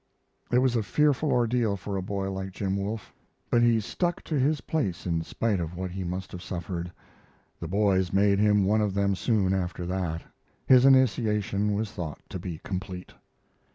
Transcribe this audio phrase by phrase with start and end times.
[0.51, 3.13] It was a fearful ordeal for a boy like Jim Wolfe,
[3.51, 6.91] but he stuck to his place in spite of what he must have suffered.
[7.59, 10.23] The boys made him one of them soon after that.
[10.65, 13.13] His initiation was thought to be complete.